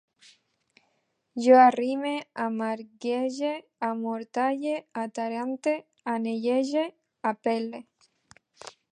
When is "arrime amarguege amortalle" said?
1.63-4.73